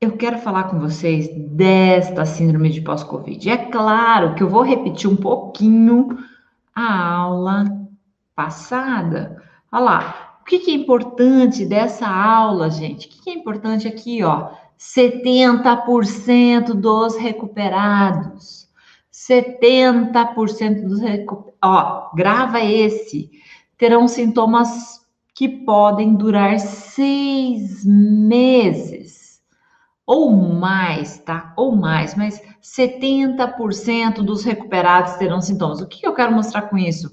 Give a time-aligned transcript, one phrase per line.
[0.00, 3.48] eu quero falar com vocês desta síndrome de pós-Covid.
[3.48, 6.18] É claro que eu vou repetir um pouquinho
[6.74, 7.64] a aula
[8.34, 9.42] passada.
[9.72, 13.06] Olha lá, o que, é importante dessa aula, gente?
[13.06, 14.50] O que, que é importante aqui, ó?
[14.78, 18.68] 70% dos recuperados.
[19.10, 21.54] 70% dos recuperados.
[21.64, 23.30] Ó, grava esse.
[23.78, 29.25] Terão sintomas que podem durar seis meses
[30.06, 31.52] ou mais, tá?
[31.56, 35.80] Ou mais, mas 70% dos recuperados terão sintomas.
[35.80, 37.12] O que eu quero mostrar com isso?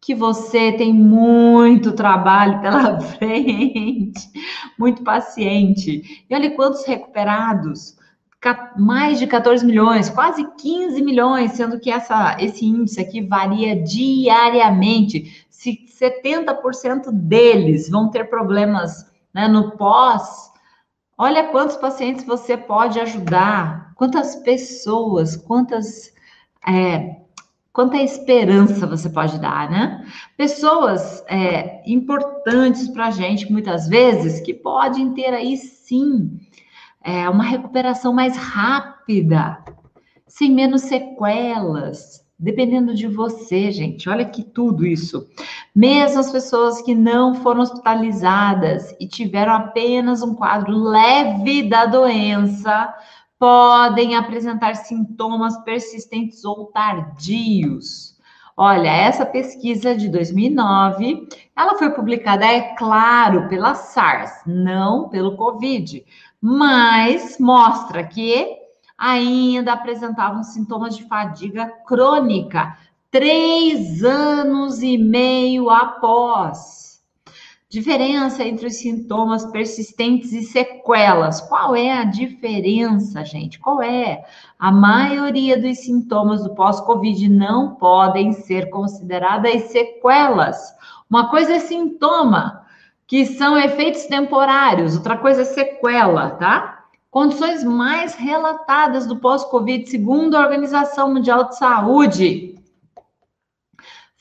[0.00, 4.28] Que você tem muito trabalho pela frente,
[4.76, 6.24] muito paciente.
[6.28, 7.96] E olha quantos recuperados
[8.76, 15.46] mais de 14 milhões, quase 15 milhões, sendo que essa, esse índice aqui varia diariamente.
[15.48, 20.51] Se 70% deles vão ter problemas né, no pós,
[21.22, 26.12] olha quantos pacientes você pode ajudar, quantas pessoas, quantas.
[26.66, 27.16] É,
[27.72, 30.04] quanta esperança você pode dar, né?
[30.36, 36.40] Pessoas é, importantes para a gente, muitas vezes, que podem ter aí sim
[37.02, 39.58] é, uma recuperação mais rápida,
[40.26, 44.08] sem menos sequelas, dependendo de você, gente.
[44.08, 45.26] Olha que tudo isso.
[45.74, 52.94] Mesmo as pessoas que não foram hospitalizadas e tiveram apenas um quadro leve da doença,
[53.38, 58.12] podem apresentar sintomas persistentes ou tardios.
[58.54, 66.04] Olha, essa pesquisa de 2009, ela foi publicada, é claro, pela SARS, não pelo COVID,
[66.38, 68.46] mas mostra que
[68.98, 72.76] ainda apresentavam sintomas de fadiga crônica
[73.12, 77.02] três anos e meio após.
[77.68, 81.38] Diferença entre os sintomas persistentes e sequelas.
[81.42, 83.58] Qual é a diferença, gente?
[83.58, 84.24] Qual é?
[84.58, 90.74] A maioria dos sintomas do pós-Covid não podem ser consideradas sequelas.
[91.08, 92.62] Uma coisa é sintoma,
[93.06, 96.84] que são efeitos temporários, outra coisa é sequela, tá?
[97.10, 102.52] Condições mais relatadas do pós-Covid, segundo a Organização Mundial de Saúde: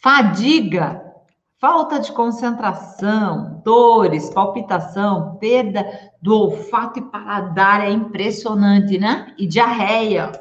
[0.02, 1.14] fadiga,
[1.60, 5.86] falta de concentração, dores, palpitação, perda
[6.20, 9.34] do olfato e paladar, é impressionante, né?
[9.38, 10.32] E diarreia,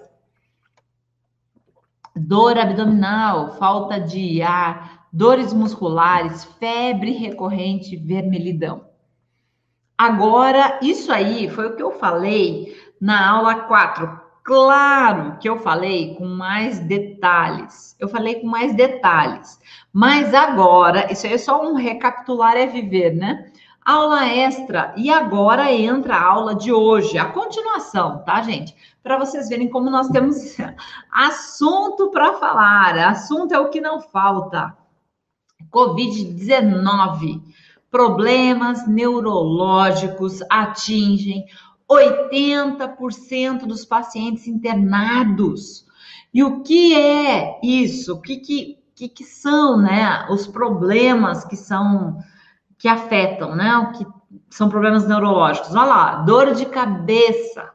[2.16, 8.88] dor abdominal, falta de ar, dores musculares, febre recorrente, vermelhidão.
[9.97, 14.19] Agora, isso aí foi o que eu falei na aula 4.
[14.50, 17.94] Claro que eu falei com mais detalhes.
[18.00, 19.60] Eu falei com mais detalhes.
[19.92, 23.48] Mas agora, isso aí é só um recapitular é viver, né?
[23.86, 24.92] Aula extra.
[24.96, 28.74] E agora entra a aula de hoje, a continuação, tá, gente?
[29.04, 30.56] Para vocês verem como nós temos
[31.12, 32.98] assunto para falar.
[32.98, 34.76] Assunto é o que não falta.
[35.70, 37.40] Covid-19.
[37.88, 41.46] Problemas neurológicos atingem
[41.90, 45.84] 80% dos pacientes internados.
[46.32, 48.14] E o que é isso?
[48.14, 52.18] O que, que, que, que são né, os problemas que são
[52.78, 53.76] que afetam, né?
[53.76, 54.06] O que
[54.48, 55.74] são problemas neurológicos?
[55.74, 57.70] Olha lá, dor de cabeça,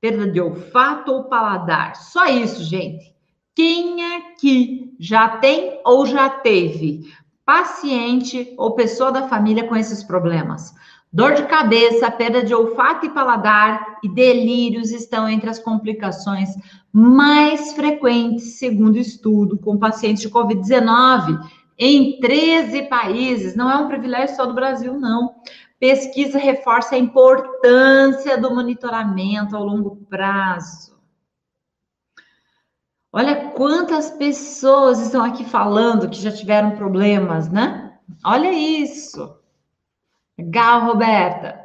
[0.00, 1.96] perda de olfato ou paladar.
[1.96, 3.12] Só isso, gente.
[3.54, 7.00] Quem aqui já tem ou já teve
[7.44, 10.74] paciente ou pessoa da família com esses problemas.
[11.12, 16.50] Dor de cabeça, perda de olfato e paladar e delírios estão entre as complicações
[16.92, 21.38] mais frequentes, segundo estudo, com pacientes de Covid-19
[21.78, 23.54] em 13 países.
[23.54, 25.34] Não é um privilégio só do Brasil, não.
[25.78, 30.96] Pesquisa reforça a importância do monitoramento ao longo prazo.
[33.12, 37.98] Olha quantas pessoas estão aqui falando que já tiveram problemas, né?
[38.24, 39.38] Olha isso.
[40.38, 41.58] Legal, Roberta.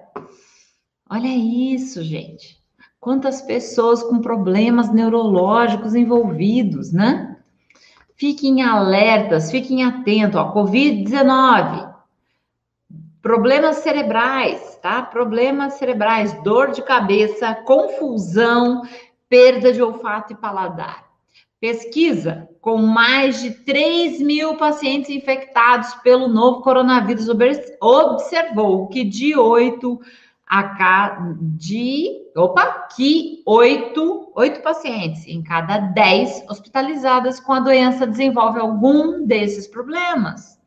[1.09, 2.57] Olha isso, gente.
[2.99, 7.37] Quantas pessoas com problemas neurológicos envolvidos, né?
[8.15, 10.39] Fiquem alertas, fiquem atentos.
[10.39, 11.93] Covid-19,
[13.21, 15.01] problemas cerebrais, tá?
[15.01, 18.83] Problemas cerebrais, dor de cabeça, confusão,
[19.27, 21.10] perda de olfato e paladar.
[21.61, 27.27] Pesquisa com mais de 3 mil pacientes infectados pelo novo coronavírus
[27.79, 29.99] observou que de 8
[30.47, 38.07] a cada de opa, que 8, 8 pacientes em cada 10 hospitalizadas com a doença
[38.07, 40.59] desenvolve algum desses problemas.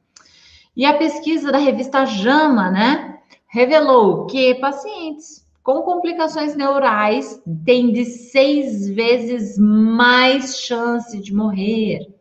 [0.76, 3.18] E a pesquisa da revista JAMA, né,
[3.48, 12.14] revelou que pacientes com complicações neurais tem de seis vezes mais chance de morrer.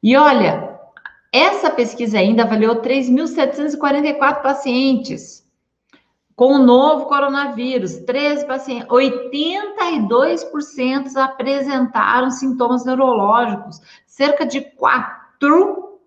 [0.00, 0.78] E olha,
[1.32, 5.44] essa pesquisa ainda avaliou 3.744 pacientes
[6.36, 7.96] com o novo coronavírus.
[7.96, 13.80] 13 pacientes, 82% apresentaram sintomas neurológicos.
[14.06, 15.98] Cerca de 4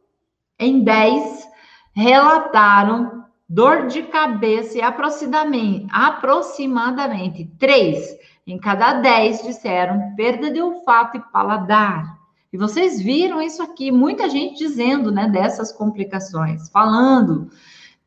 [0.58, 1.50] em 10
[1.94, 11.18] relataram dor de cabeça e aproximadamente, aproximadamente 3 em cada 10 disseram perda de olfato
[11.18, 12.16] e paladar.
[12.54, 17.50] E vocês viram isso aqui, muita gente dizendo, né, dessas complicações, falando.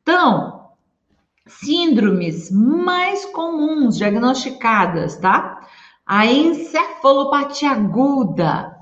[0.03, 0.71] Então,
[1.47, 5.61] síndromes mais comuns diagnosticadas, tá?
[6.07, 8.78] A encefalopatia aguda,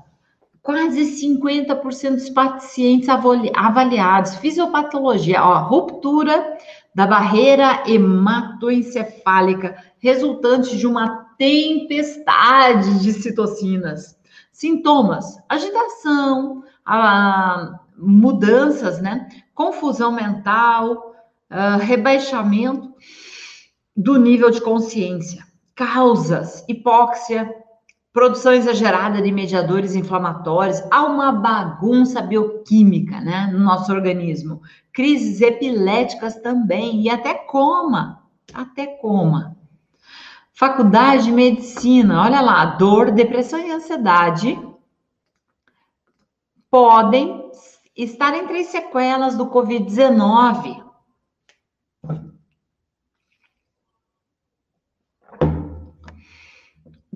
[0.67, 4.35] quase 50% dos pacientes avaliados.
[4.35, 6.57] Fisiopatologia, ó, ruptura
[6.93, 14.19] da barreira hematoencefálica, resultante de uma tempestade de citocinas.
[14.51, 19.29] Sintomas: agitação, a, mudanças, né?
[19.55, 21.15] Confusão mental,
[21.49, 22.93] a, rebaixamento
[23.95, 25.47] do nível de consciência.
[25.73, 27.55] Causas: hipóxia,
[28.17, 34.59] produção exagerada de mediadores inflamatórios, há uma bagunça bioquímica né, no nosso organismo.
[34.91, 39.55] Crises epiléticas também, e até coma, até coma.
[40.51, 44.59] Faculdade de Medicina, olha lá, dor, depressão e ansiedade
[46.71, 47.51] podem
[47.95, 50.86] estar entre as sequelas do Covid-19.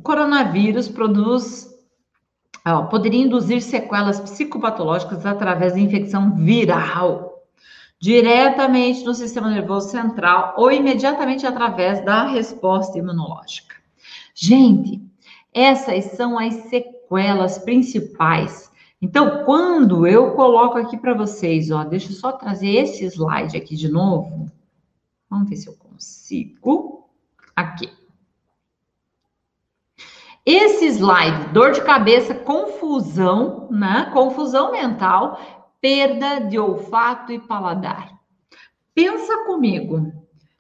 [0.02, 1.70] O coronavírus produz,
[2.66, 7.46] ó, poderia induzir sequelas psicopatológicas através da infecção viral,
[8.00, 13.76] diretamente no sistema nervoso central ou imediatamente através da resposta imunológica.
[14.34, 15.00] Gente,
[15.54, 18.72] essas são as sequelas principais.
[19.00, 23.76] Então, quando eu coloco aqui para vocês, ó, deixa eu só trazer esse slide aqui
[23.76, 24.52] de novo.
[25.30, 27.08] Vamos ver se eu consigo.
[27.56, 28.01] Aqui.
[30.46, 34.10] Esse slide, dor de cabeça, confusão, né?
[34.12, 35.40] Confusão mental,
[35.80, 38.12] perda de olfato e paladar.
[38.94, 40.12] Pensa comigo,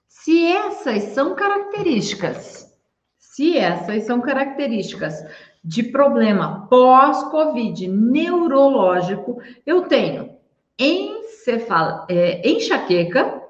[0.07, 2.71] se essas são características,
[3.17, 5.15] se essas são características
[5.63, 10.35] de problema pós-Covid neurológico, eu tenho
[10.77, 13.41] encefal, é, enxaqueca,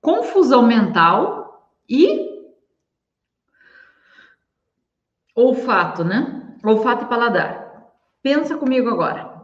[0.00, 2.23] confusão mental e
[5.34, 6.56] Olfato, né?
[6.64, 7.90] Olfato e paladar.
[8.22, 9.34] Pensa comigo agora.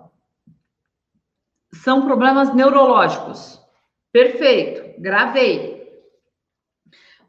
[1.72, 3.60] São problemas neurológicos.
[4.12, 5.80] Perfeito, gravei.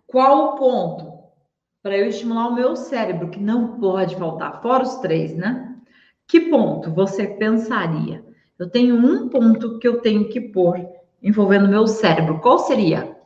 [0.07, 1.11] Qual o ponto
[1.81, 5.75] para eu estimular o meu cérebro, que não pode faltar, fora os três, né?
[6.27, 8.23] Que ponto você pensaria?
[8.57, 10.79] Eu tenho um ponto que eu tenho que pôr
[11.21, 12.39] envolvendo o meu cérebro.
[12.39, 13.17] Qual seria?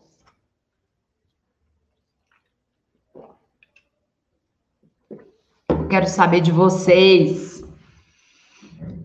[5.90, 7.64] Quero saber de vocês.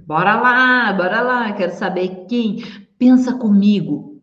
[0.06, 1.52] Bora lá, bora lá.
[1.52, 2.64] Quero saber quem.
[2.98, 4.22] Pensa comigo.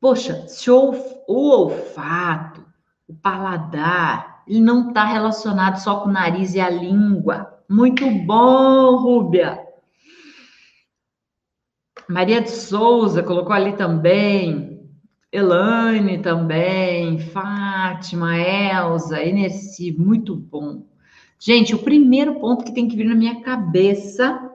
[0.00, 0.92] Poxa, se o,
[1.26, 2.64] o olfato,
[3.08, 7.62] o paladar, ele não está relacionado só com o nariz e a língua.
[7.68, 9.58] Muito bom, Rúbia.
[12.08, 14.74] Maria de Souza colocou ali também.
[15.32, 20.84] Elaine também, Fátima, Elza, Enerci, muito bom.
[21.46, 24.50] Gente, o primeiro ponto que tem que vir na minha cabeça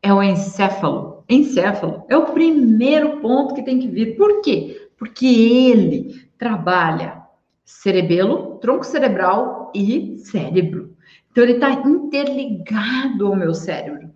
[0.00, 1.24] é o encéfalo.
[1.28, 4.16] Encéfalo é o primeiro ponto que tem que vir.
[4.16, 4.90] Por quê?
[4.96, 7.22] Porque ele trabalha
[7.66, 10.96] cerebelo, tronco cerebral e cérebro.
[11.30, 14.10] Então, ele está interligado ao meu cérebro.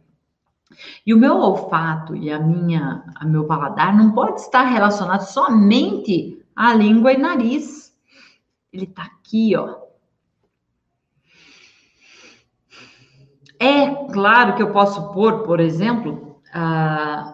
[1.07, 6.43] E o meu olfato e a minha, a meu paladar não pode estar relacionado somente
[6.57, 7.95] à língua e nariz.
[8.73, 9.86] Ele está aqui, ó,
[13.59, 16.41] É claro que eu posso pôr, por exemplo,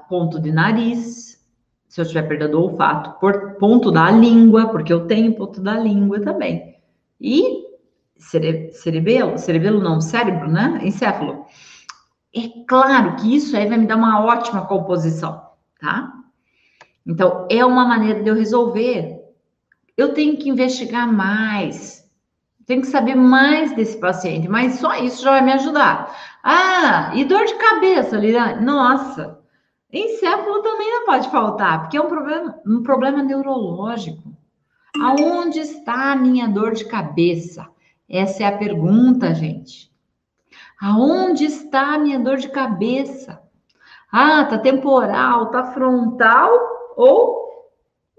[0.09, 1.41] ponto de nariz,
[1.89, 5.77] se eu tiver perda do olfato, por ponto da língua, porque eu tenho ponto da
[5.79, 6.77] língua também.
[7.21, 7.65] E
[8.17, 10.81] cere cerebelo, cerebelo não, cérebro, né?
[10.83, 11.45] Encéfalo.
[12.35, 15.43] É claro que isso aí vai me dar uma ótima composição,
[15.79, 16.13] tá?
[17.07, 19.21] Então, é uma maneira de eu resolver.
[19.97, 22.02] Eu tenho que investigar mais,
[22.67, 26.15] tem que saber mais desse paciente, mas só isso já vai me ajudar.
[26.43, 28.65] Ah, e dor de cabeça, Liliane?
[28.65, 29.39] Nossa,
[29.93, 34.33] encéfalo também não pode faltar, porque é um problema, um problema neurológico.
[35.01, 37.67] Aonde está a minha dor de cabeça?
[38.09, 39.91] Essa é a pergunta, gente.
[40.81, 43.41] Aonde está a minha dor de cabeça?
[44.11, 46.51] Ah, tá temporal, tá frontal
[46.97, 47.73] ou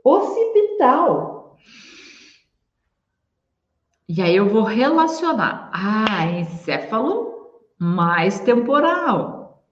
[0.04, 1.43] occipital.
[4.08, 5.70] E aí eu vou relacionar.
[5.74, 7.34] Ah, encéfalo
[7.80, 9.64] mais temporal.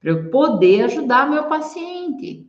[0.00, 2.46] Para eu poder ajudar meu paciente.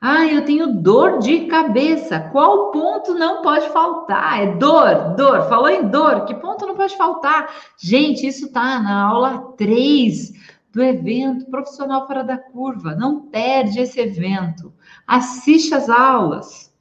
[0.00, 2.20] Ah, eu tenho dor de cabeça.
[2.30, 4.40] Qual ponto não pode faltar?
[4.40, 5.48] É dor, dor.
[5.48, 6.24] Falou em dor.
[6.24, 7.52] Que ponto não pode faltar?
[7.76, 10.32] Gente, isso tá na aula 3
[10.72, 12.94] do evento Profissional Fora da Curva.
[12.94, 14.72] Não perde esse evento.
[15.04, 16.72] Assiste as aulas.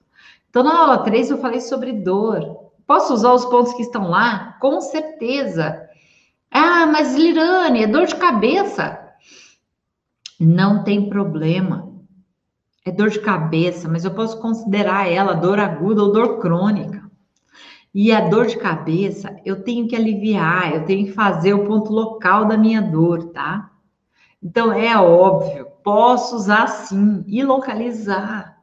[0.50, 2.67] Então, na aula 3 eu falei sobre dor.
[2.88, 4.58] Posso usar os pontos que estão lá?
[4.62, 5.88] Com certeza.
[6.50, 8.98] Ah, mas Lirane, é dor de cabeça.
[10.40, 11.88] Não tem problema
[12.88, 17.06] é dor de cabeça, mas eu posso considerar ela dor aguda ou dor crônica.
[17.94, 21.92] E a dor de cabeça, eu tenho que aliviar, eu tenho que fazer o ponto
[21.92, 23.70] local da minha dor, tá?
[24.42, 28.57] Então é óbvio, posso usar sim e localizar.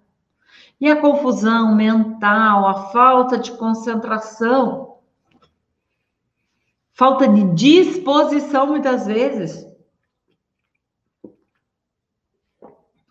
[0.81, 4.99] E a confusão mental, a falta de concentração,
[6.93, 9.65] falta de disposição muitas vezes.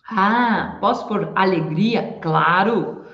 [0.08, 2.20] Ah, posso por alegria?
[2.22, 3.06] Claro.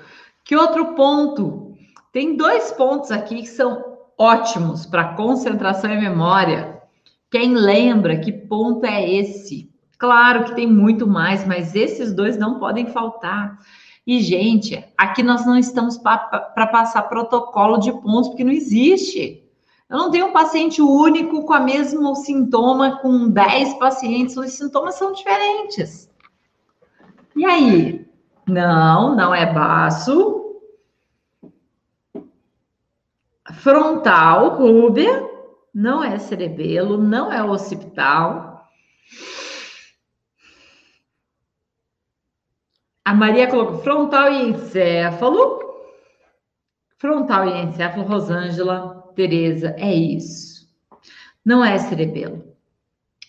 [0.44, 1.74] Que outro ponto?
[2.12, 6.82] Tem dois pontos aqui que são ótimos para concentração e memória.
[7.30, 9.72] Quem lembra que ponto é esse?
[9.96, 13.58] Claro que tem muito mais, mas esses dois não podem faltar.
[14.06, 19.44] E, gente, aqui nós não estamos para passar protocolo de pontos, porque não existe.
[19.88, 24.94] Eu não tenho um paciente único com o mesmo sintoma, com 10 pacientes, os sintomas
[24.94, 26.08] são diferentes.
[27.36, 28.08] E aí?
[28.46, 30.56] Não, não é baço.
[33.54, 35.28] Frontal, rúbia.
[35.72, 38.68] Não é cerebelo, não é occipital.
[43.10, 45.58] A Maria colocou frontal e encéfalo.
[46.96, 50.68] Frontal e encéfalo, Rosângela, Tereza, é isso.
[51.44, 52.44] Não é cerebelo.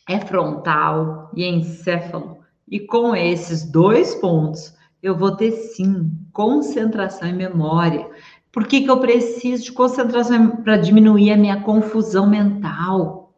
[0.07, 2.41] É frontal e encéfalo.
[2.69, 4.71] E com esses dois pontos,
[5.01, 8.07] eu vou ter sim concentração e memória.
[8.51, 13.33] Por que, que eu preciso de concentração para diminuir a minha confusão mental?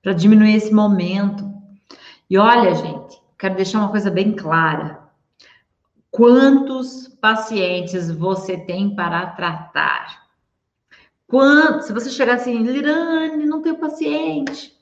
[0.00, 1.44] Para diminuir esse momento.
[2.30, 5.05] E olha, gente, quero deixar uma coisa bem clara.
[6.16, 10.26] Quantos pacientes você tem para tratar?
[11.26, 14.74] Quanto, se você chegar assim, Lirane, não tenho paciente.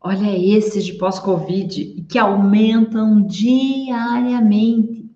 [0.00, 5.10] Olha esses de pós-Covid que aumentam diariamente.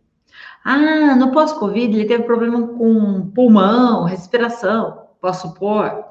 [0.64, 6.06] Ah, no pós-Covid ele teve problema com pulmão, respiração, posso supor.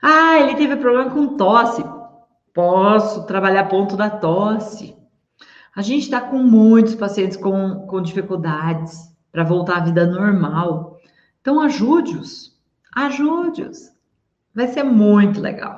[0.00, 1.84] Ah, ele teve problema com tosse.
[2.54, 4.97] Posso trabalhar ponto da tosse.
[5.78, 10.98] A gente está com muitos pacientes com, com dificuldades para voltar à vida normal.
[11.40, 12.52] Então, ajude-os.
[12.96, 13.92] Ajude-os.
[14.52, 15.77] Vai ser muito legal.